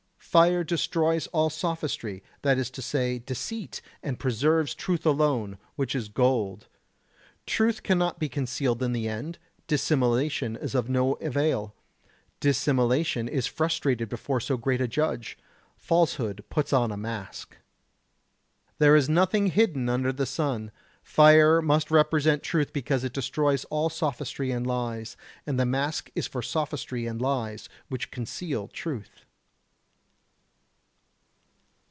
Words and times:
Fire 0.31 0.63
destroys 0.63 1.27
all 1.33 1.49
sophistry, 1.49 2.23
that 2.41 2.57
is 2.57 2.69
to 2.71 2.81
say, 2.81 3.19
deceit, 3.19 3.81
and 4.01 4.17
preserves 4.17 4.73
truth 4.73 5.05
alone, 5.05 5.57
which 5.75 5.93
is 5.93 6.07
gold. 6.07 6.67
Truth 7.45 7.83
cannot 7.83 8.17
be 8.17 8.29
concealed 8.29 8.81
in 8.81 8.93
the 8.93 9.09
end, 9.09 9.39
dissimulation 9.67 10.55
is 10.55 10.73
of 10.73 10.87
no 10.89 11.15
avail. 11.15 11.75
Dissimulation 12.39 13.27
is 13.27 13.45
frustrated 13.45 14.07
before 14.07 14.39
so 14.39 14.55
great 14.55 14.79
a 14.79 14.87
judge. 14.87 15.37
Falsehood 15.75 16.45
puts 16.49 16.71
on 16.71 16.93
a 16.93 16.97
mask. 16.97 17.57
There 18.79 18.95
is 18.95 19.09
nothing 19.09 19.47
hidden 19.47 19.89
under 19.89 20.13
the 20.13 20.25
sun. 20.27 20.71
Fire 21.03 21.61
must 21.61 21.91
represent 21.91 22.41
truth 22.41 22.71
because 22.71 23.03
it 23.03 23.11
destroys 23.11 23.65
all 23.65 23.89
sophistry 23.89 24.51
and 24.51 24.65
lies, 24.65 25.17
and 25.45 25.59
the 25.59 25.65
mask 25.65 26.09
is 26.15 26.25
for 26.25 26.41
sophistry 26.41 27.05
and 27.05 27.19
lies, 27.21 27.67
which 27.89 28.11
conceal 28.11 28.69
truth. 28.69 29.25